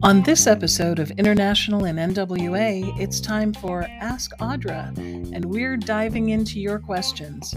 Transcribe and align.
On 0.00 0.22
this 0.22 0.46
episode 0.46 1.00
of 1.00 1.10
International 1.12 1.84
in 1.84 1.96
NWA, 1.96 2.98
it's 3.00 3.20
time 3.20 3.52
for 3.52 3.82
Ask 4.00 4.30
Audra, 4.38 4.96
and 4.96 5.44
we're 5.44 5.76
diving 5.76 6.28
into 6.28 6.60
your 6.60 6.78
questions. 6.78 7.52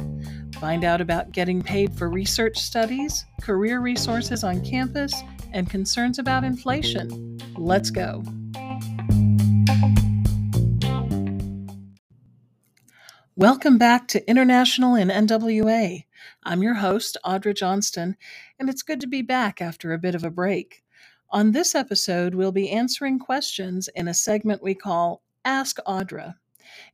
Find 0.59 0.83
out 0.83 1.01
about 1.01 1.31
getting 1.31 1.61
paid 1.61 1.93
for 1.93 2.09
research 2.09 2.57
studies, 2.57 3.25
career 3.41 3.79
resources 3.79 4.43
on 4.43 4.65
campus, 4.65 5.13
and 5.53 5.69
concerns 5.69 6.17
about 6.17 6.43
inflation. 6.43 7.37
Let's 7.57 7.91
go. 7.91 8.23
Welcome 13.35 13.77
back 13.77 14.07
to 14.09 14.29
International 14.29 14.95
in 14.95 15.07
NWA. 15.07 16.05
I'm 16.43 16.63
your 16.63 16.75
host, 16.75 17.17
Audra 17.25 17.55
Johnston, 17.55 18.15
and 18.59 18.69
it's 18.69 18.81
good 18.81 19.01
to 19.01 19.07
be 19.07 19.21
back 19.21 19.61
after 19.61 19.93
a 19.93 19.99
bit 19.99 20.15
of 20.15 20.23
a 20.23 20.29
break. 20.29 20.83
On 21.29 21.51
this 21.51 21.75
episode, 21.75 22.35
we'll 22.35 22.51
be 22.51 22.69
answering 22.69 23.17
questions 23.17 23.89
in 23.95 24.07
a 24.07 24.13
segment 24.13 24.61
we 24.61 24.75
call 24.75 25.23
Ask 25.45 25.77
Audra. 25.87 26.35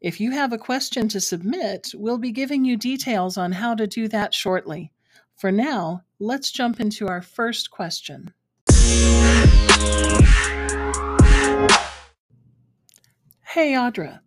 If 0.01 0.19
you 0.19 0.31
have 0.31 0.53
a 0.53 0.57
question 0.57 1.07
to 1.09 1.19
submit, 1.19 1.91
we'll 1.95 2.17
be 2.17 2.31
giving 2.31 2.63
you 2.63 2.77
details 2.77 3.37
on 3.37 3.51
how 3.51 3.75
to 3.75 3.87
do 3.87 4.07
that 4.09 4.33
shortly. 4.33 4.91
For 5.35 5.51
now, 5.51 6.03
let's 6.19 6.51
jump 6.51 6.79
into 6.79 7.07
our 7.07 7.21
first 7.21 7.71
question. 7.71 8.33
Hey, 13.57 13.73
Audra. 13.73 14.19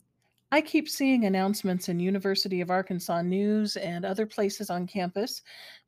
I 0.53 0.61
keep 0.61 0.89
seeing 0.89 1.27
announcements 1.27 1.89
in 1.89 2.01
University 2.01 2.61
of 2.61 2.71
Arkansas 2.71 3.23
News 3.23 3.77
and 3.77 4.05
other 4.05 4.27
places 4.27 4.69
on 4.69 4.87
campus 4.87 5.43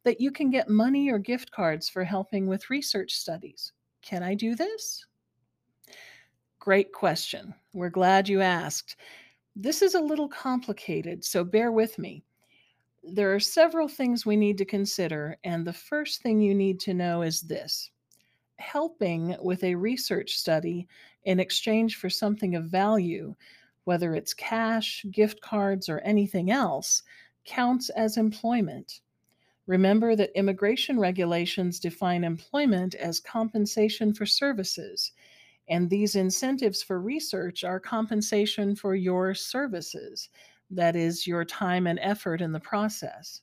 that 0.05 0.21
you 0.21 0.31
can 0.31 0.51
get 0.51 0.69
money 0.69 1.11
or 1.11 1.19
gift 1.19 1.51
cards 1.51 1.89
for 1.89 2.05
helping 2.05 2.47
with 2.47 2.71
research 2.71 3.13
studies. 3.13 3.73
Can 4.03 4.23
I 4.23 4.35
do 4.35 4.55
this? 4.55 5.05
Great 6.61 6.93
question. 6.93 7.53
We're 7.73 7.91
glad 7.91 8.29
you 8.29 8.41
asked. 8.41 8.97
This 9.57 9.83
is 9.83 9.97
a 9.97 10.01
little 10.01 10.29
complicated, 10.29 11.25
so 11.25 11.43
bear 11.43 11.73
with 11.73 11.99
me. 11.99 12.23
There 13.03 13.35
are 13.35 13.41
several 13.41 13.89
things 13.89 14.25
we 14.25 14.37
need 14.37 14.59
to 14.59 14.65
consider, 14.65 15.37
and 15.43 15.67
the 15.67 15.73
first 15.73 16.23
thing 16.23 16.41
you 16.41 16.55
need 16.55 16.79
to 16.81 16.95
know 16.95 17.23
is 17.23 17.41
this 17.41 17.91
helping 18.59 19.35
with 19.41 19.65
a 19.65 19.75
research 19.75 20.35
study 20.35 20.87
in 21.25 21.41
exchange 21.41 21.97
for 21.97 22.09
something 22.09 22.55
of 22.55 22.67
value 22.67 23.35
whether 23.85 24.15
it's 24.15 24.35
cash, 24.35 25.05
gift 25.11 25.41
cards, 25.41 25.89
or 25.89 25.99
anything 26.01 26.51
else, 26.51 27.03
counts 27.45 27.89
as 27.91 28.17
employment. 28.17 29.01
Remember 29.67 30.17
that 30.17 30.37
immigration 30.37 30.99
regulations 30.99 31.81
define 31.81 32.25
employment 32.25 32.95
as 32.95 33.21
compensation 33.21 34.13
for 34.13 34.27
services, 34.27 35.13
and 35.69 35.89
these 35.89 36.17
incentives 36.17 36.83
for 36.83 37.01
research 37.01 37.65
are 37.65 37.81
compensation 37.81 38.75
for 38.75 38.95
your 38.95 39.35
services, 39.35 40.29
that 40.71 40.97
is, 40.97 41.27
your 41.27 41.45
time 41.45 41.87
and 41.87 41.99
effort 42.01 42.41
in 42.41 42.53
the 42.53 42.61
process. 42.61 43.43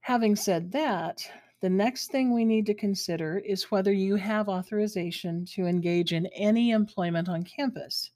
Having 0.00 0.36
said 0.36 0.72
that, 0.72 1.28
the 1.60 1.70
next 1.70 2.10
thing 2.10 2.32
we 2.32 2.44
need 2.44 2.64
to 2.66 2.74
consider 2.74 3.38
is 3.38 3.70
whether 3.70 3.92
you 3.92 4.16
have 4.16 4.48
authorization 4.48 5.44
to 5.46 5.66
engage 5.66 6.12
in 6.12 6.26
any 6.28 6.70
employment 6.70 7.28
on 7.28 7.42
campus. 7.42 8.10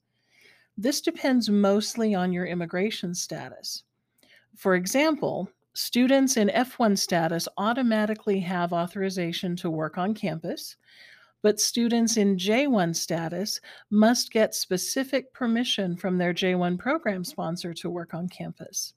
This 0.77 1.01
depends 1.01 1.49
mostly 1.49 2.13
on 2.13 2.33
your 2.33 2.45
immigration 2.45 3.13
status. 3.15 3.83
For 4.57 4.75
example, 4.75 5.49
students 5.73 6.37
in 6.37 6.49
F1 6.49 6.97
status 6.97 7.47
automatically 7.57 8.39
have 8.41 8.73
authorization 8.73 9.55
to 9.57 9.69
work 9.69 9.97
on 9.97 10.13
campus, 10.13 10.75
but 11.41 11.59
students 11.59 12.17
in 12.17 12.37
J1 12.37 12.95
status 12.95 13.61
must 13.89 14.31
get 14.31 14.55
specific 14.55 15.31
permission 15.31 15.95
from 15.95 16.17
their 16.17 16.33
J1 16.33 16.79
program 16.79 17.23
sponsor 17.23 17.73
to 17.75 17.89
work 17.89 18.13
on 18.13 18.27
campus. 18.27 18.93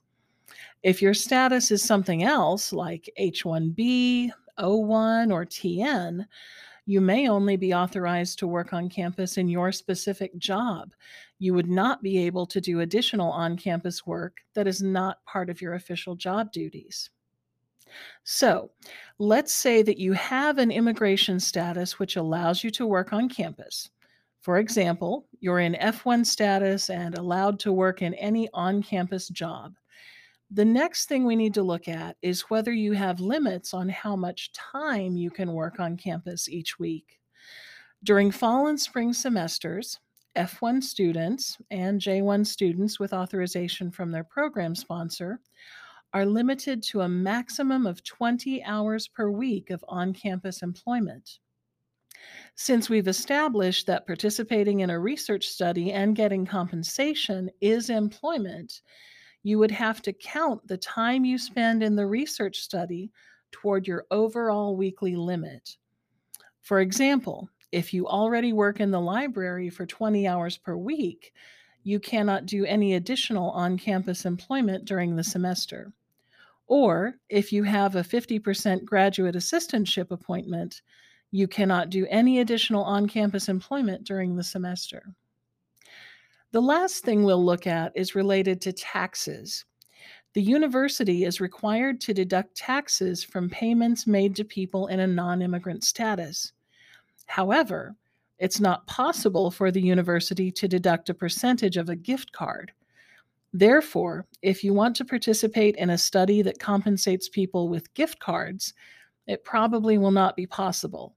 If 0.83 1.03
your 1.03 1.15
status 1.15 1.71
is 1.71 1.83
something 1.83 2.23
else 2.23 2.73
like 2.73 3.11
H1B, 3.21 4.31
O1, 4.59 5.33
or 5.33 5.45
TN, 5.45 6.25
you 6.89 7.03
may 7.03 7.29
only 7.29 7.55
be 7.55 7.75
authorized 7.75 8.39
to 8.39 8.47
work 8.47 8.73
on 8.73 8.89
campus 8.89 9.37
in 9.37 9.47
your 9.47 9.73
specific 9.73 10.35
job. 10.39 10.95
You 11.39 11.53
would 11.53 11.69
not 11.69 12.03
be 12.03 12.17
able 12.25 12.47
to 12.47 12.63
do 12.63 12.81
additional 12.81 13.31
on 13.31 13.59
campus 13.59 14.07
work 14.07 14.39
that 14.55 14.67
is 14.67 14.81
not 14.81 15.23
part 15.27 15.51
of 15.51 15.61
your 15.61 15.75
official 15.75 16.17
job 16.17 16.51
duties. 16.51 17.11
So, 18.25 18.71
let's 19.19 19.53
say 19.53 19.83
that 19.83 19.99
you 19.99 20.15
have 20.15 20.57
an 20.57 20.71
immigration 20.71 21.39
status 21.41 21.99
which 21.99 22.17
allows 22.17 22.65
you 22.65 22.71
to 22.71 22.87
work 22.87 23.13
on 23.13 23.29
campus. 23.29 23.91
For 24.41 24.57
example, 24.57 25.29
you're 25.41 25.61
in 25.61 25.75
F1 25.75 26.25
status 26.25 26.89
and 26.89 27.19
allowed 27.19 27.61
to 27.61 27.73
work 27.73 28.01
in 28.01 28.15
any 28.15 28.49
on 28.55 28.83
campus 28.83 29.29
job. 29.29 29.75
The 30.51 30.65
next 30.65 31.07
thing 31.07 31.25
we 31.25 31.37
need 31.37 31.55
to 31.55 31.63
look 31.63 31.89
at 31.89 32.17
is 32.23 32.49
whether 32.49 32.73
you 32.73 32.93
have 32.93 33.21
limits 33.21 33.75
on 33.75 33.89
how 33.91 34.17
much 34.17 34.51
time 34.53 35.15
you 35.15 35.31
can 35.31 35.53
work 35.53 35.79
on 35.79 35.99
campus 35.99 36.49
each 36.49 36.79
week. 36.79 37.19
During 38.03 38.31
fall 38.31 38.69
and 38.69 38.81
spring 38.81 39.13
semesters, 39.13 39.99
F1 40.37 40.83
students 40.83 41.59
and 41.71 42.01
J1 42.01 42.47
students 42.47 42.99
with 42.99 43.13
authorization 43.13 43.91
from 43.91 44.11
their 44.11 44.25
program 44.25 44.75
sponsor 44.75 45.41
are 46.15 46.25
limited 46.25 46.83
to 46.85 47.03
a 47.03 47.09
maximum 47.09 47.87
of 47.87 48.03
20 48.05 48.65
hours 48.65 49.07
per 49.09 49.29
week 49.31 49.69
of 49.69 49.85
on 49.89 50.15
campus 50.15 50.63
employment. 50.63 51.41
Since 52.55 52.89
we've 52.89 53.09
established 53.09 53.87
that 53.87 54.07
participating 54.07 54.81
in 54.81 54.91
a 54.91 54.99
research 54.99 55.47
study 55.47 55.93
and 55.93 56.17
getting 56.17 56.47
compensation 56.47 57.51
is 57.61 57.91
employment, 57.91 58.81
you 59.43 59.59
would 59.59 59.71
have 59.71 60.03
to 60.03 60.13
count 60.13 60.67
the 60.67 60.77
time 60.77 61.25
you 61.25 61.39
spend 61.39 61.83
in 61.83 61.97
the 61.97 62.07
research 62.07 62.59
study 62.59 63.11
toward 63.51 63.87
your 63.87 64.07
overall 64.11 64.77
weekly 64.77 65.17
limit. 65.17 65.77
For 66.63 66.81
example, 66.81 67.49
if 67.73 67.95
you 67.95 68.07
already 68.07 68.53
work 68.53 68.81
in 68.81 68.91
the 68.91 69.01
library 69.01 69.71
for 69.71 69.87
20 69.87 70.27
hours 70.27 70.57
per 70.57 70.77
week, 70.77 71.33
you 71.83 72.01
cannot 72.01 72.47
do 72.47 72.65
any 72.65 72.95
additional 72.95 73.51
on 73.51 73.79
campus 73.79 74.25
employment 74.25 74.85
during 74.85 75.17
the 75.17 75.25
semester. 75.25 75.93
Or 76.67 77.15
if 77.31 77.53
you 77.53 77.63
have 77.63 77.97
a 77.97 78.03
50% 78.03 78.85
graduate 78.85 79.35
assistantship 79.35 80.11
appointment, 80.11 80.83
you 81.31 81.49
cannot 81.49 81.91
do 81.91 82.07
any 82.11 82.41
additional 82.41 82.85
on 82.85 83.09
campus 83.09 83.49
employment 83.49 84.05
during 84.05 84.37
the 84.37 84.45
semester. 84.45 85.15
The 86.51 86.63
last 86.63 87.05
thing 87.05 87.25
we'll 87.25 87.45
look 87.45 87.67
at 87.67 87.93
is 87.95 88.15
related 88.15 88.61
to 88.63 88.73
taxes. 88.73 89.67
The 90.33 90.41
university 90.43 91.25
is 91.25 91.43
required 91.43 92.01
to 92.03 92.15
deduct 92.15 92.57
taxes 92.57 93.23
from 93.23 93.51
payments 93.51 94.07
made 94.07 94.35
to 94.37 94.45
people 94.45 94.87
in 94.87 95.01
a 95.01 95.07
non 95.07 95.43
immigrant 95.43 95.85
status. 95.85 96.53
However, 97.27 97.97
it's 98.39 98.61
not 98.61 98.87
possible 98.87 99.51
for 99.51 99.71
the 99.71 99.81
university 99.81 100.51
to 100.53 100.69
deduct 100.69 101.11
a 101.11 101.15
percentage 101.15 101.77
of 101.77 101.91
a 101.91 101.97
gift 101.97 102.33
card. 102.33 102.73
Therefore, 103.53 104.27
if 104.41 104.65
you 104.65 104.73
want 104.73 104.97
to 104.97 105.05
participate 105.05 105.77
in 105.77 105.91
a 105.91 105.99
study 105.99 106.41
that 106.43 106.61
compensates 106.61 107.29
people 107.29 107.69
with 107.69 107.93
gift 107.95 108.21
cards, 108.21 108.73
it 109.27 109.45
probably 109.45 109.99
will 109.99 110.13
not 110.13 110.37
be 110.37 110.47
possible. 110.47 111.15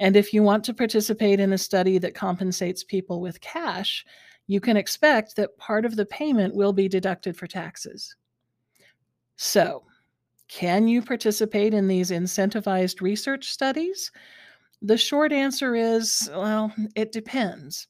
And 0.00 0.16
if 0.16 0.34
you 0.34 0.42
want 0.42 0.64
to 0.64 0.74
participate 0.74 1.40
in 1.40 1.52
a 1.52 1.58
study 1.58 1.98
that 1.98 2.14
compensates 2.14 2.82
people 2.82 3.20
with 3.20 3.40
cash, 3.40 4.04
you 4.50 4.60
can 4.60 4.76
expect 4.76 5.36
that 5.36 5.56
part 5.58 5.84
of 5.84 5.94
the 5.94 6.04
payment 6.04 6.56
will 6.56 6.72
be 6.72 6.88
deducted 6.88 7.36
for 7.36 7.46
taxes. 7.46 8.16
So, 9.36 9.84
can 10.48 10.88
you 10.88 11.02
participate 11.02 11.72
in 11.72 11.86
these 11.86 12.10
incentivized 12.10 13.00
research 13.00 13.48
studies? 13.48 14.10
The 14.82 14.98
short 14.98 15.30
answer 15.30 15.76
is 15.76 16.28
well, 16.34 16.74
it 16.96 17.12
depends. 17.12 17.86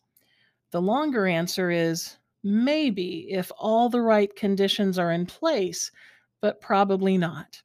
The 0.70 0.82
longer 0.82 1.26
answer 1.26 1.70
is 1.70 2.18
maybe 2.44 3.28
if 3.30 3.50
all 3.58 3.88
the 3.88 4.02
right 4.02 4.36
conditions 4.36 4.98
are 4.98 5.12
in 5.12 5.24
place, 5.24 5.90
but 6.42 6.60
probably 6.60 7.16
not. 7.16 7.62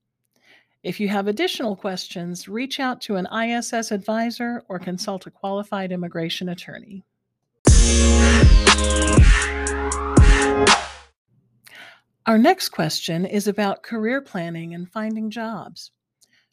If 0.83 1.01
you 1.01 1.09
have 1.09 1.27
additional 1.27 1.75
questions, 1.75 2.47
reach 2.47 2.79
out 2.79 3.01
to 3.01 3.17
an 3.17 3.27
ISS 3.27 3.91
advisor 3.91 4.63
or 4.69 4.79
consult 4.79 5.27
a 5.27 5.31
qualified 5.31 5.91
immigration 5.91 6.47
attorney. 6.47 7.03
Our 12.27 12.39
next 12.39 12.69
question 12.69 13.25
is 13.25 13.47
about 13.47 13.83
career 13.83 14.19
planning 14.19 14.73
and 14.73 14.91
finding 14.91 15.29
jobs. 15.29 15.91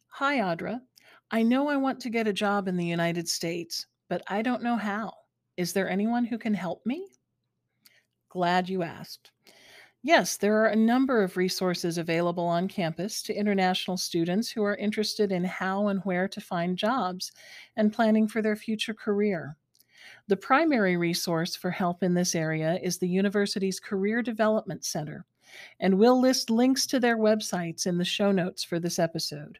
Hi, 0.08 0.38
Audra. 0.38 0.80
I 1.30 1.42
know 1.42 1.68
I 1.68 1.78
want 1.78 1.98
to 2.00 2.10
get 2.10 2.28
a 2.28 2.32
job 2.32 2.68
in 2.68 2.76
the 2.76 2.84
United 2.84 3.26
States, 3.26 3.86
but 4.10 4.22
I 4.28 4.42
don't 4.42 4.62
know 4.62 4.76
how. 4.76 5.12
Is 5.56 5.72
there 5.72 5.88
anyone 5.88 6.26
who 6.26 6.36
can 6.36 6.52
help 6.52 6.84
me? 6.84 7.08
Glad 8.28 8.68
you 8.68 8.82
asked. 8.82 9.30
Yes, 10.02 10.36
there 10.36 10.56
are 10.62 10.66
a 10.66 10.76
number 10.76 11.22
of 11.22 11.36
resources 11.36 11.96
available 11.96 12.44
on 12.44 12.68
campus 12.68 13.22
to 13.22 13.34
international 13.34 13.96
students 13.96 14.50
who 14.50 14.62
are 14.64 14.76
interested 14.76 15.32
in 15.32 15.44
how 15.44 15.88
and 15.88 16.00
where 16.00 16.28
to 16.28 16.40
find 16.40 16.76
jobs 16.76 17.32
and 17.76 17.92
planning 17.92 18.28
for 18.28 18.42
their 18.42 18.56
future 18.56 18.94
career. 18.94 19.56
The 20.28 20.36
primary 20.36 20.96
resource 20.96 21.56
for 21.56 21.70
help 21.70 22.02
in 22.02 22.14
this 22.14 22.34
area 22.34 22.78
is 22.82 22.98
the 22.98 23.08
university's 23.08 23.80
Career 23.80 24.22
Development 24.22 24.84
Center, 24.84 25.24
and 25.80 25.98
we'll 25.98 26.20
list 26.20 26.50
links 26.50 26.86
to 26.86 27.00
their 27.00 27.18
websites 27.18 27.86
in 27.86 27.98
the 27.98 28.04
show 28.04 28.32
notes 28.32 28.64
for 28.64 28.78
this 28.78 28.98
episode. 28.98 29.58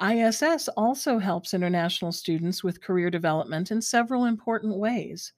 ISS 0.00 0.68
also 0.76 1.18
helps 1.18 1.52
international 1.52 2.10
students 2.10 2.64
with 2.64 2.80
career 2.80 3.10
development 3.10 3.70
in 3.70 3.82
several 3.82 4.24
important 4.24 4.78
ways. 4.78 5.34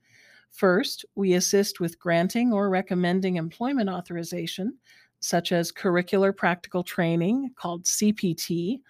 First, 0.51 1.05
we 1.17 1.35
assist 1.35 1.81
with 1.81 1.99
granting 1.99 2.53
or 2.53 2.71
recommending 2.71 3.37
employment 3.37 3.89
authorization, 3.89 4.79
such 5.19 5.51
as 5.51 5.73
curricular 5.73 6.37
practical 6.37 6.85
training, 6.85 7.51
called 7.57 7.85
CPT, 7.85 8.81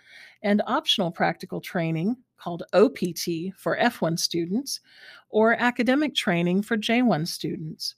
and 0.42 0.60
optional 0.66 1.10
practical 1.10 1.60
training, 1.60 2.16
called 2.42 2.64
OPT, 2.72 3.54
for 3.56 3.76
F1 3.78 4.18
students, 4.18 4.80
or 5.30 5.54
academic 5.54 6.14
training 6.14 6.62
for 6.62 6.76
J1 6.76 7.28
students. 7.28 7.94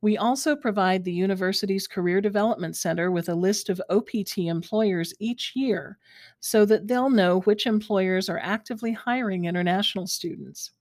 We 0.00 0.16
also 0.16 0.56
provide 0.56 1.04
the 1.04 1.12
university's 1.12 1.86
Career 1.86 2.20
Development 2.20 2.76
Center 2.76 3.12
with 3.12 3.28
a 3.28 3.36
list 3.36 3.68
of 3.68 3.80
OPT 3.88 4.38
employers 4.38 5.14
each 5.20 5.52
year 5.54 5.96
so 6.40 6.64
that 6.64 6.88
they'll 6.88 7.08
know 7.08 7.40
which 7.42 7.66
employers 7.66 8.28
are 8.28 8.40
actively 8.42 8.92
hiring 8.92 9.44
international 9.44 10.08
students. 10.08 10.72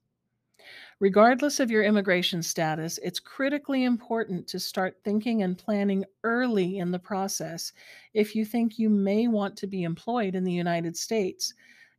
Regardless 0.99 1.59
of 1.59 1.69
your 1.69 1.83
immigration 1.83 2.41
status, 2.41 2.99
it's 3.03 3.19
critically 3.19 3.83
important 3.83 4.47
to 4.47 4.59
start 4.59 4.97
thinking 5.03 5.43
and 5.43 5.57
planning 5.57 6.05
early 6.23 6.79
in 6.79 6.91
the 6.91 6.99
process 6.99 7.73
if 8.13 8.35
you 8.35 8.45
think 8.45 8.77
you 8.77 8.89
may 8.89 9.27
want 9.27 9.55
to 9.57 9.67
be 9.67 9.83
employed 9.83 10.35
in 10.35 10.43
the 10.43 10.51
United 10.51 10.97
States, 10.97 11.53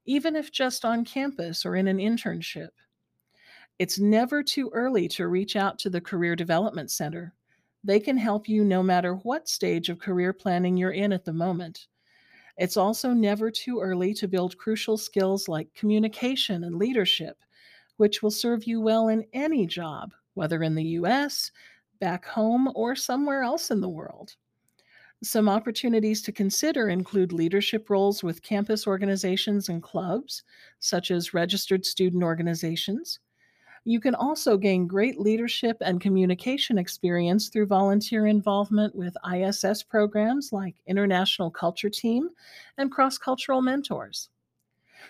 even 0.04 0.36
if 0.36 0.52
just 0.52 0.84
on 0.84 1.04
campus 1.04 1.64
or 1.64 1.76
in 1.76 1.88
an 1.88 1.98
internship. 1.98 2.70
It's 3.78 3.98
never 3.98 4.42
too 4.42 4.70
early 4.72 5.08
to 5.08 5.28
reach 5.28 5.56
out 5.56 5.78
to 5.80 5.90
the 5.90 6.00
Career 6.00 6.36
Development 6.36 6.90
Center. 6.90 7.34
They 7.84 7.98
can 7.98 8.16
help 8.16 8.48
you 8.48 8.64
no 8.64 8.82
matter 8.82 9.14
what 9.16 9.48
stage 9.48 9.88
of 9.88 9.98
career 9.98 10.32
planning 10.32 10.76
you're 10.76 10.92
in 10.92 11.12
at 11.12 11.24
the 11.24 11.32
moment. 11.32 11.88
It's 12.58 12.76
also 12.76 13.12
never 13.12 13.50
too 13.50 13.80
early 13.80 14.14
to 14.14 14.28
build 14.28 14.58
crucial 14.58 14.96
skills 14.96 15.48
like 15.48 15.74
communication 15.74 16.64
and 16.64 16.76
leadership 16.76 17.42
which 17.96 18.22
will 18.22 18.30
serve 18.30 18.64
you 18.64 18.80
well 18.80 19.08
in 19.08 19.24
any 19.32 19.66
job, 19.66 20.12
whether 20.34 20.62
in 20.62 20.74
the 20.74 20.98
US, 20.98 21.52
back 22.00 22.24
home, 22.24 22.70
or 22.74 22.96
somewhere 22.96 23.42
else 23.42 23.70
in 23.70 23.80
the 23.80 23.88
world. 23.88 24.34
Some 25.24 25.48
opportunities 25.48 26.20
to 26.22 26.32
consider 26.32 26.88
include 26.88 27.32
leadership 27.32 27.88
roles 27.88 28.24
with 28.24 28.42
campus 28.42 28.88
organizations 28.88 29.68
and 29.68 29.80
clubs, 29.80 30.42
such 30.80 31.12
as 31.12 31.32
registered 31.32 31.86
student 31.86 32.24
organizations. 32.24 33.20
You 33.84 34.00
can 34.00 34.16
also 34.16 34.56
gain 34.56 34.88
great 34.88 35.20
leadership 35.20 35.76
and 35.80 36.00
communication 36.00 36.76
experience 36.76 37.48
through 37.48 37.66
volunteer 37.66 38.26
involvement 38.26 38.96
with 38.96 39.16
ISS 39.32 39.84
programs 39.84 40.52
like 40.52 40.74
International 40.86 41.52
Culture 41.52 41.90
Team 41.90 42.30
and 42.76 42.90
Cross 42.90 43.18
Cultural 43.18 43.62
Mentors. 43.62 44.28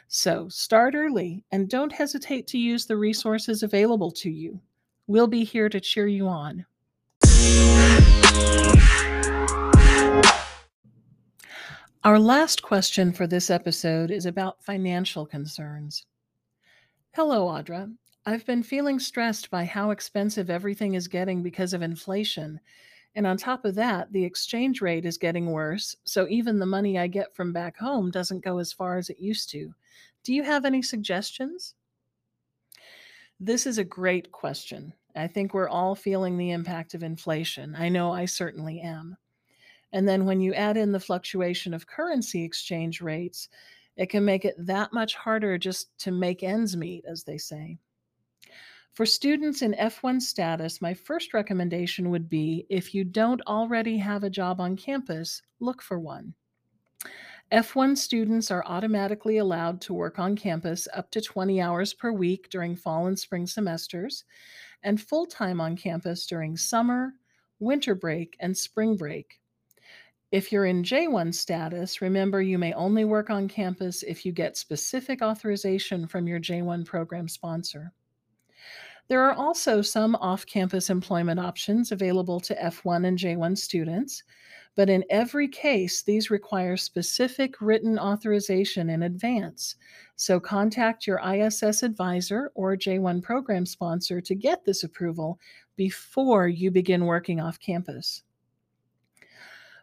So 0.08 0.46
start 0.50 0.94
early 0.94 1.42
and 1.52 1.70
don't 1.70 1.92
hesitate 1.92 2.46
to 2.48 2.58
use 2.58 2.84
the 2.84 2.98
resources 2.98 3.62
available 3.62 4.10
to 4.12 4.30
you. 4.30 4.60
We'll 5.06 5.26
be 5.26 5.44
here 5.44 5.70
to 5.70 5.80
cheer 5.80 6.06
you 6.06 6.28
on. 6.28 6.66
Our 12.04 12.18
last 12.18 12.62
question 12.62 13.12
for 13.12 13.28
this 13.28 13.48
episode 13.48 14.10
is 14.10 14.26
about 14.26 14.64
financial 14.64 15.24
concerns. 15.24 16.04
Hello, 17.14 17.46
Audra. 17.46 17.94
I've 18.26 18.44
been 18.44 18.64
feeling 18.64 18.98
stressed 18.98 19.50
by 19.50 19.64
how 19.64 19.92
expensive 19.92 20.50
everything 20.50 20.94
is 20.94 21.06
getting 21.06 21.44
because 21.44 21.72
of 21.72 21.80
inflation. 21.80 22.58
And 23.14 23.24
on 23.24 23.36
top 23.36 23.64
of 23.64 23.76
that, 23.76 24.12
the 24.12 24.24
exchange 24.24 24.80
rate 24.80 25.04
is 25.04 25.16
getting 25.16 25.52
worse, 25.52 25.94
so 26.02 26.26
even 26.28 26.58
the 26.58 26.66
money 26.66 26.98
I 26.98 27.06
get 27.06 27.36
from 27.36 27.52
back 27.52 27.78
home 27.78 28.10
doesn't 28.10 28.44
go 28.44 28.58
as 28.58 28.72
far 28.72 28.96
as 28.96 29.08
it 29.08 29.20
used 29.20 29.48
to. 29.50 29.72
Do 30.24 30.34
you 30.34 30.42
have 30.42 30.64
any 30.64 30.82
suggestions? 30.82 31.76
This 33.38 33.64
is 33.64 33.78
a 33.78 33.84
great 33.84 34.32
question. 34.32 34.92
I 35.14 35.28
think 35.28 35.54
we're 35.54 35.68
all 35.68 35.94
feeling 35.94 36.36
the 36.36 36.50
impact 36.50 36.94
of 36.94 37.04
inflation. 37.04 37.76
I 37.76 37.90
know 37.90 38.10
I 38.10 38.24
certainly 38.24 38.80
am. 38.80 39.16
And 39.92 40.08
then 40.08 40.24
when 40.24 40.40
you 40.40 40.54
add 40.54 40.76
in 40.76 40.92
the 40.92 41.00
fluctuation 41.00 41.74
of 41.74 41.86
currency 41.86 42.44
exchange 42.44 43.00
rates, 43.00 43.48
it 43.96 44.06
can 44.08 44.24
make 44.24 44.44
it 44.44 44.54
that 44.58 44.92
much 44.92 45.14
harder 45.14 45.58
just 45.58 45.96
to 45.98 46.10
make 46.10 46.42
ends 46.42 46.76
meet, 46.76 47.04
as 47.06 47.24
they 47.24 47.38
say. 47.38 47.78
For 48.94 49.06
students 49.06 49.62
in 49.62 49.72
F1 49.72 50.20
status, 50.20 50.82
my 50.82 50.92
first 50.92 51.32
recommendation 51.32 52.10
would 52.10 52.28
be 52.28 52.66
if 52.68 52.94
you 52.94 53.04
don't 53.04 53.40
already 53.46 53.96
have 53.98 54.22
a 54.22 54.30
job 54.30 54.60
on 54.60 54.76
campus, 54.76 55.42
look 55.60 55.80
for 55.80 55.98
one. 55.98 56.34
F1 57.50 57.98
students 57.98 58.50
are 58.50 58.64
automatically 58.64 59.36
allowed 59.36 59.80
to 59.82 59.92
work 59.92 60.18
on 60.18 60.36
campus 60.36 60.88
up 60.94 61.10
to 61.10 61.20
20 61.20 61.60
hours 61.60 61.92
per 61.92 62.10
week 62.10 62.48
during 62.48 62.74
fall 62.76 63.06
and 63.06 63.18
spring 63.18 63.46
semesters, 63.46 64.24
and 64.82 65.00
full 65.00 65.26
time 65.26 65.60
on 65.60 65.76
campus 65.76 66.26
during 66.26 66.56
summer, 66.56 67.12
winter 67.60 67.94
break, 67.94 68.36
and 68.40 68.56
spring 68.56 68.96
break. 68.96 69.41
If 70.32 70.50
you're 70.50 70.64
in 70.64 70.82
J1 70.82 71.34
status, 71.34 72.00
remember 72.00 72.40
you 72.40 72.56
may 72.56 72.72
only 72.72 73.04
work 73.04 73.28
on 73.28 73.48
campus 73.48 74.02
if 74.02 74.24
you 74.24 74.32
get 74.32 74.56
specific 74.56 75.20
authorization 75.20 76.06
from 76.06 76.26
your 76.26 76.40
J1 76.40 76.86
program 76.86 77.28
sponsor. 77.28 77.92
There 79.08 79.20
are 79.20 79.34
also 79.34 79.82
some 79.82 80.14
off 80.16 80.46
campus 80.46 80.88
employment 80.88 81.38
options 81.38 81.92
available 81.92 82.40
to 82.40 82.54
F1 82.54 83.06
and 83.06 83.18
J1 83.18 83.58
students, 83.58 84.22
but 84.74 84.88
in 84.88 85.04
every 85.10 85.48
case, 85.48 86.02
these 86.02 86.30
require 86.30 86.78
specific 86.78 87.60
written 87.60 87.98
authorization 87.98 88.88
in 88.88 89.02
advance. 89.02 89.76
So 90.16 90.40
contact 90.40 91.06
your 91.06 91.20
ISS 91.20 91.82
advisor 91.82 92.50
or 92.54 92.74
J1 92.74 93.22
program 93.22 93.66
sponsor 93.66 94.22
to 94.22 94.34
get 94.34 94.64
this 94.64 94.82
approval 94.82 95.38
before 95.76 96.48
you 96.48 96.70
begin 96.70 97.04
working 97.04 97.38
off 97.38 97.60
campus. 97.60 98.22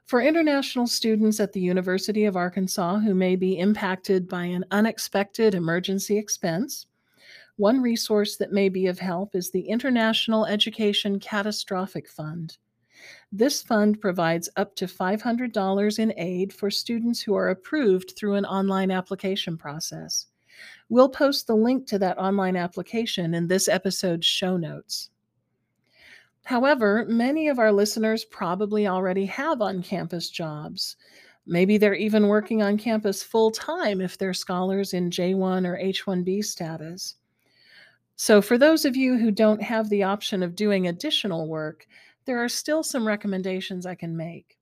For 0.09 0.21
international 0.21 0.87
students 0.87 1.39
at 1.39 1.53
the 1.53 1.61
University 1.61 2.25
of 2.25 2.35
Arkansas 2.35 2.97
who 2.97 3.13
may 3.13 3.35
be 3.35 3.59
impacted 3.59 4.27
by 4.27 4.45
an 4.45 4.65
unexpected 4.71 5.53
emergency 5.53 6.17
expense, 6.17 6.87
one 7.57 7.79
resource 7.79 8.35
that 8.37 8.51
may 8.51 8.69
be 8.69 8.87
of 8.87 8.97
help 8.97 9.35
is 9.35 9.51
the 9.51 9.69
International 9.69 10.47
Education 10.47 11.19
Catastrophic 11.19 12.09
Fund. 12.09 12.57
This 13.31 13.61
fund 13.61 14.01
provides 14.01 14.49
up 14.55 14.75
to 14.77 14.87
$500 14.87 15.99
in 15.99 16.13
aid 16.17 16.53
for 16.53 16.71
students 16.71 17.21
who 17.21 17.35
are 17.35 17.49
approved 17.49 18.15
through 18.17 18.33
an 18.33 18.45
online 18.45 18.89
application 18.89 19.59
process. 19.59 20.25
We'll 20.89 21.09
post 21.09 21.45
the 21.45 21.55
link 21.55 21.85
to 21.85 21.99
that 21.99 22.17
online 22.17 22.55
application 22.55 23.35
in 23.35 23.47
this 23.47 23.67
episode's 23.67 24.25
show 24.25 24.57
notes. 24.57 25.11
However, 26.49 27.05
many 27.07 27.47
of 27.47 27.59
our 27.59 27.71
listeners 27.71 28.25
probably 28.25 28.87
already 28.87 29.27
have 29.27 29.61
on 29.61 29.83
campus 29.83 30.31
jobs. 30.31 30.95
Maybe 31.45 31.77
they're 31.77 31.93
even 31.93 32.23
oh. 32.23 32.27
working 32.27 32.63
on 32.63 32.75
campus 32.75 33.21
full 33.21 33.51
time 33.51 34.01
if 34.01 34.17
they're 34.17 34.33
scholars 34.33 34.95
in 34.95 35.11
J1 35.11 35.67
or 35.67 35.77
H1B 35.77 36.43
status. 36.43 37.17
So, 38.15 38.41
for 38.41 38.57
those 38.57 38.83
of 38.83 38.95
you 38.95 39.15
who 39.15 39.29
don't 39.29 39.61
have 39.61 39.89
the 39.89 40.01
option 40.01 40.41
of 40.41 40.55
doing 40.55 40.87
additional 40.87 41.47
work, 41.47 41.85
there 42.25 42.43
are 42.43 42.49
still 42.49 42.81
some 42.81 43.05
recommendations 43.07 43.85
I 43.85 43.93
can 43.93 44.17
make. 44.17 44.57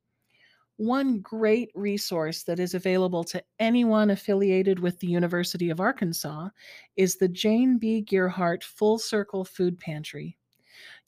One 0.76 1.22
great 1.22 1.72
resource 1.74 2.44
that 2.44 2.60
is 2.60 2.74
available 2.74 3.24
to 3.24 3.42
anyone 3.60 4.10
affiliated 4.10 4.80
with 4.80 5.00
the 5.00 5.08
University 5.08 5.70
of 5.70 5.80
Arkansas 5.80 6.50
is 6.98 7.16
the 7.16 7.30
Jane 7.30 7.78
B. 7.78 8.06
Gearhart 8.06 8.62
Full 8.64 9.00
Circle 9.00 9.46
Food 9.46 9.80
Pantry. 9.80 10.38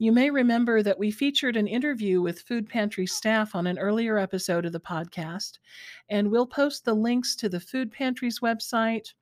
You 0.01 0.13
may 0.13 0.29
remember 0.29 0.81
that 0.81 0.97
we 0.97 1.11
featured 1.11 1.57
an 1.57 1.67
interview 1.67 2.21
with 2.21 2.43
food 2.43 2.69
pantry 2.69 3.05
staff 3.05 3.53
on 3.53 3.67
an 3.67 3.77
earlier 3.77 4.17
episode 4.17 4.65
of 4.65 4.71
the 4.71 4.79
podcast, 4.79 5.59
and 6.07 6.31
we'll 6.31 6.47
post 6.47 6.85
the 6.85 6.93
links 6.93 7.35
to 7.35 7.49
the 7.49 7.59
food 7.59 7.91
pantry's 7.91 8.39
website 8.39 9.13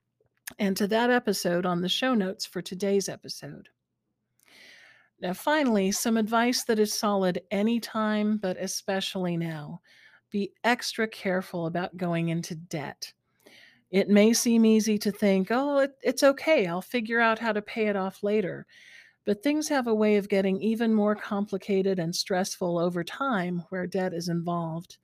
and 0.60 0.78
to 0.78 0.88
that 0.88 1.10
episode 1.10 1.66
on 1.66 1.82
the 1.82 1.90
show 1.90 2.14
notes 2.14 2.46
for 2.46 2.62
today's 2.62 3.10
episode. 3.10 3.70
Now, 5.20 5.34
finally, 5.34 5.92
some 5.92 6.16
advice 6.16 6.64
that 6.66 6.78
is 6.78 6.94
solid 6.94 7.42
anytime, 7.50 8.38
but 8.38 8.56
especially 8.58 9.36
now. 9.36 9.82
Be 10.30 10.54
extra 10.64 11.08
careful 11.08 11.66
about 11.66 11.98
going 11.98 12.30
into 12.30 12.54
debt. 12.54 13.14
It 13.90 14.10
may 14.10 14.32
seem 14.32 14.64
easy 14.64 15.00
to 15.00 15.12
think, 15.12 15.48
oh, 15.50 15.80
it, 15.80 15.94
it's 16.04 16.22
okay, 16.22 16.68
I'll 16.68 16.84
figure 16.84 17.20
out 17.20 17.40
how 17.40 17.52
to 17.54 17.64
pay 17.64 17.88
it 17.88 17.96
off 17.96 18.22
later. 18.22 18.68
But 19.28 19.44
things 19.44 19.68
have 19.68 19.88
a 19.88 19.94
way 19.94 20.16
of 20.16 20.30
getting 20.30 20.62
even 20.62 20.94
more 20.94 21.14
complicated 21.14 22.00
and 22.00 22.16
stressful 22.16 22.80
over 22.80 23.04
time 23.04 23.66
where 23.68 23.86
debt 23.86 24.14
is 24.14 24.30
involved. 24.30 25.00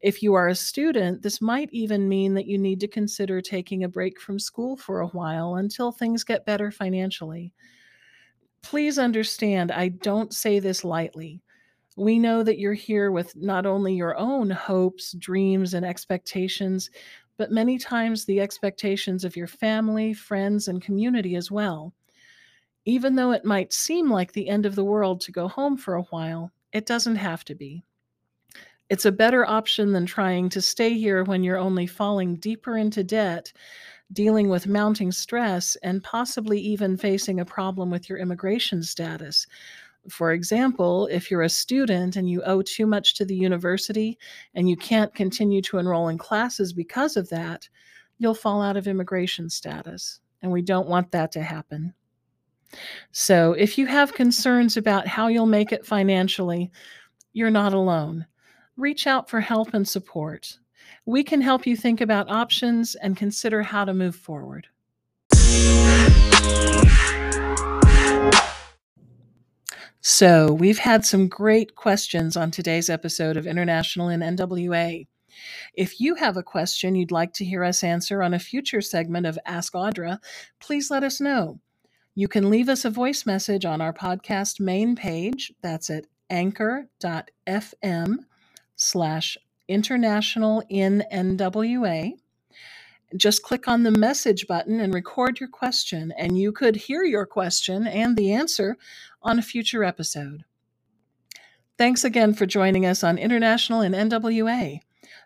If 0.00 0.24
you 0.24 0.34
are 0.34 0.48
a 0.48 0.56
student, 0.56 1.22
this 1.22 1.40
might 1.40 1.68
even 1.70 2.08
mean 2.08 2.34
that 2.34 2.48
you 2.48 2.58
need 2.58 2.80
to 2.80 2.88
consider 2.88 3.40
taking 3.40 3.84
a 3.84 3.88
break 3.88 4.20
from 4.20 4.40
school 4.40 4.76
for 4.76 5.02
a 5.02 5.06
while 5.06 5.54
until 5.54 5.92
things 5.92 6.24
get 6.24 6.44
better 6.44 6.72
financially. 6.72 7.52
Please 8.60 8.98
understand, 8.98 9.70
I 9.70 9.86
don't 9.86 10.34
say 10.34 10.58
this 10.58 10.82
lightly. 10.82 11.40
We 11.96 12.18
know 12.18 12.42
that 12.42 12.58
you're 12.58 12.74
here 12.74 13.12
with 13.12 13.36
not 13.36 13.66
only 13.66 13.94
your 13.94 14.16
own 14.16 14.50
hopes, 14.50 15.12
dreams, 15.12 15.74
and 15.74 15.86
expectations, 15.86 16.90
but 17.36 17.52
many 17.52 17.78
times 17.78 18.24
the 18.24 18.40
expectations 18.40 19.22
of 19.22 19.36
your 19.36 19.46
family, 19.46 20.12
friends, 20.12 20.66
and 20.66 20.82
community 20.82 21.36
as 21.36 21.52
well. 21.52 21.94
Even 22.84 23.14
though 23.14 23.32
it 23.32 23.44
might 23.44 23.72
seem 23.72 24.10
like 24.10 24.32
the 24.32 24.48
end 24.48 24.66
of 24.66 24.74
the 24.74 24.84
world 24.84 25.20
to 25.22 25.32
go 25.32 25.48
home 25.48 25.76
for 25.76 25.94
a 25.94 26.02
while, 26.02 26.52
it 26.72 26.86
doesn't 26.86 27.16
have 27.16 27.44
to 27.44 27.54
be. 27.54 27.84
It's 28.90 29.06
a 29.06 29.12
better 29.12 29.46
option 29.46 29.92
than 29.92 30.04
trying 30.04 30.50
to 30.50 30.60
stay 30.60 30.92
here 30.92 31.24
when 31.24 31.42
you're 31.42 31.56
only 31.56 31.86
falling 31.86 32.36
deeper 32.36 32.76
into 32.76 33.02
debt, 33.02 33.52
dealing 34.12 34.50
with 34.50 34.66
mounting 34.66 35.10
stress, 35.10 35.76
and 35.82 36.04
possibly 36.04 36.60
even 36.60 36.98
facing 36.98 37.40
a 37.40 37.44
problem 37.44 37.90
with 37.90 38.08
your 38.08 38.18
immigration 38.18 38.82
status. 38.82 39.46
For 40.10 40.32
example, 40.32 41.08
if 41.10 41.30
you're 41.30 41.42
a 41.42 41.48
student 41.48 42.16
and 42.16 42.28
you 42.28 42.42
owe 42.42 42.60
too 42.60 42.86
much 42.86 43.14
to 43.14 43.24
the 43.24 43.34
university 43.34 44.18
and 44.54 44.68
you 44.68 44.76
can't 44.76 45.14
continue 45.14 45.62
to 45.62 45.78
enroll 45.78 46.08
in 46.08 46.18
classes 46.18 46.74
because 46.74 47.16
of 47.16 47.30
that, 47.30 47.66
you'll 48.18 48.34
fall 48.34 48.60
out 48.60 48.76
of 48.76 48.86
immigration 48.86 49.48
status. 49.48 50.20
And 50.42 50.52
we 50.52 50.60
don't 50.60 50.88
want 50.88 51.10
that 51.12 51.32
to 51.32 51.42
happen. 51.42 51.94
So, 53.12 53.52
if 53.52 53.78
you 53.78 53.86
have 53.86 54.14
concerns 54.14 54.76
about 54.76 55.06
how 55.06 55.28
you'll 55.28 55.46
make 55.46 55.72
it 55.72 55.86
financially, 55.86 56.70
you're 57.32 57.50
not 57.50 57.72
alone 57.72 58.26
reach 58.76 59.06
out 59.06 59.30
for 59.30 59.40
help 59.40 59.74
and 59.74 59.86
support. 59.86 60.58
We 61.06 61.22
can 61.22 61.40
help 61.40 61.66
you 61.66 61.76
think 61.76 62.00
about 62.00 62.30
options 62.30 62.94
and 62.96 63.16
consider 63.16 63.62
how 63.62 63.84
to 63.84 63.94
move 63.94 64.16
forward. 64.16 64.66
So, 70.00 70.52
we've 70.52 70.78
had 70.78 71.06
some 71.06 71.28
great 71.28 71.76
questions 71.76 72.36
on 72.36 72.50
today's 72.50 72.90
episode 72.90 73.38
of 73.38 73.46
International 73.46 74.10
in 74.10 74.20
NWA. 74.20 75.06
If 75.72 75.98
you 75.98 76.14
have 76.16 76.36
a 76.36 76.42
question 76.42 76.94
you'd 76.94 77.10
like 77.10 77.32
to 77.34 77.44
hear 77.44 77.64
us 77.64 77.82
answer 77.82 78.22
on 78.22 78.34
a 78.34 78.38
future 78.38 78.82
segment 78.82 79.26
of 79.26 79.38
Ask 79.46 79.72
Audra, 79.72 80.18
please 80.60 80.90
let 80.90 81.04
us 81.04 81.20
know. 81.20 81.58
You 82.14 82.28
can 82.28 82.48
leave 82.48 82.68
us 82.68 82.84
a 82.84 82.90
voice 82.90 83.26
message 83.26 83.64
on 83.64 83.80
our 83.80 83.92
podcast 83.92 84.60
main 84.60 84.94
page. 84.94 85.52
That's 85.62 85.90
at 85.90 86.06
anchor.fm 86.30 88.16
slash 88.76 89.38
international 89.68 90.62
in 90.68 91.04
NWA. 91.12 92.12
Just 93.16 93.42
click 93.42 93.68
on 93.68 93.82
the 93.82 93.90
message 93.90 94.46
button 94.46 94.80
and 94.80 94.94
record 94.94 95.40
your 95.40 95.48
question, 95.48 96.12
and 96.16 96.38
you 96.38 96.52
could 96.52 96.76
hear 96.76 97.04
your 97.04 97.26
question 97.26 97.86
and 97.86 98.16
the 98.16 98.32
answer 98.32 98.76
on 99.22 99.38
a 99.38 99.42
future 99.42 99.84
episode. 99.84 100.44
Thanks 101.76 102.04
again 102.04 102.34
for 102.34 102.46
joining 102.46 102.86
us 102.86 103.02
on 103.02 103.18
International 103.18 103.80
in 103.80 103.92
NWA. 103.92 104.80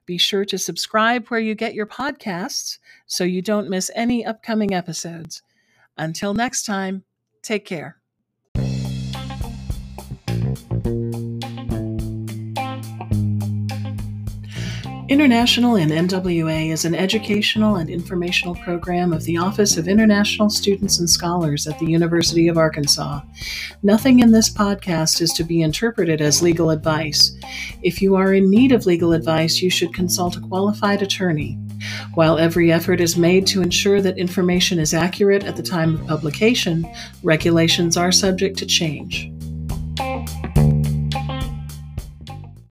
Be 0.06 0.18
sure 0.18 0.46
to 0.46 0.56
subscribe 0.56 1.28
where 1.28 1.40
you 1.40 1.54
get 1.54 1.74
your 1.74 1.86
podcasts 1.86 2.78
so 3.06 3.24
you 3.24 3.42
don't 3.42 3.68
miss 3.68 3.90
any 3.94 4.24
upcoming 4.24 4.72
episodes. 4.72 5.42
Until 5.98 6.32
next 6.32 6.64
time, 6.64 7.04
take 7.42 7.64
care. 7.64 7.96
International 15.08 15.76
in 15.76 15.88
NWA 15.88 16.70
is 16.70 16.84
an 16.84 16.94
educational 16.94 17.76
and 17.76 17.88
informational 17.88 18.54
program 18.56 19.14
of 19.14 19.24
the 19.24 19.38
Office 19.38 19.78
of 19.78 19.88
International 19.88 20.50
Students 20.50 20.98
and 20.98 21.08
Scholars 21.08 21.66
at 21.66 21.78
the 21.78 21.86
University 21.86 22.46
of 22.46 22.58
Arkansas. 22.58 23.22
Nothing 23.82 24.20
in 24.20 24.32
this 24.32 24.50
podcast 24.50 25.22
is 25.22 25.32
to 25.32 25.44
be 25.44 25.62
interpreted 25.62 26.20
as 26.20 26.42
legal 26.42 26.68
advice. 26.68 27.32
If 27.82 28.02
you 28.02 28.16
are 28.16 28.34
in 28.34 28.50
need 28.50 28.70
of 28.70 28.84
legal 28.84 29.14
advice, 29.14 29.62
you 29.62 29.70
should 29.70 29.94
consult 29.94 30.36
a 30.36 30.40
qualified 30.40 31.00
attorney. 31.00 31.58
While 32.14 32.38
every 32.38 32.72
effort 32.72 33.00
is 33.00 33.16
made 33.16 33.46
to 33.48 33.62
ensure 33.62 34.00
that 34.02 34.18
information 34.18 34.78
is 34.78 34.94
accurate 34.94 35.44
at 35.44 35.56
the 35.56 35.62
time 35.62 35.96
of 35.96 36.06
publication, 36.06 36.86
regulations 37.22 37.96
are 37.96 38.12
subject 38.12 38.58
to 38.58 38.66
change. 38.66 39.30